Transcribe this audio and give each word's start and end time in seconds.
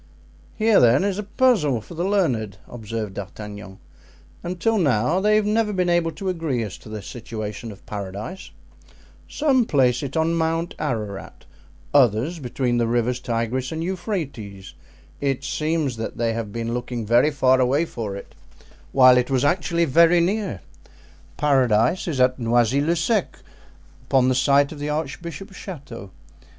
"Here, 0.55 0.79
then, 0.79 1.03
is 1.03 1.19
a 1.19 1.23
puzzle 1.23 1.79
for 1.79 1.93
the 1.93 2.03
learned," 2.03 2.57
observed 2.67 3.13
D'Artagnan, 3.13 3.77
"until 4.41 4.79
now 4.79 5.19
they 5.19 5.35
have 5.35 5.45
never 5.45 5.71
been 5.71 5.91
able 5.91 6.11
to 6.13 6.27
agree 6.29 6.63
as 6.63 6.75
to 6.79 6.89
the 6.89 7.03
situation 7.03 7.71
of 7.71 7.85
Paradise; 7.85 8.49
some 9.29 9.63
place 9.63 10.01
it 10.01 10.17
on 10.17 10.33
Mount 10.33 10.73
Ararat, 10.79 11.45
others 11.93 12.39
between 12.39 12.77
the 12.79 12.87
rivers 12.87 13.19
Tigris 13.19 13.71
and 13.71 13.83
Euphrates; 13.83 14.73
it 15.19 15.43
seems 15.43 15.97
that 15.97 16.17
they 16.17 16.33
have 16.33 16.51
been 16.51 16.73
looking 16.73 17.05
very 17.05 17.29
far 17.29 17.59
away 17.59 17.85
for 17.85 18.15
it, 18.15 18.33
while 18.93 19.17
it 19.19 19.29
was 19.29 19.45
actually 19.45 19.85
very 19.85 20.19
near. 20.19 20.61
Paradise 21.37 22.07
is 22.07 22.19
at 22.19 22.39
Noisy 22.39 22.81
le 22.81 22.95
Sec, 22.95 23.37
upon 24.07 24.29
the 24.29 24.33
site 24.33 24.71
of 24.71 24.79
the 24.79 24.89
archbishop's 24.89 25.57
chateau. 25.57 26.09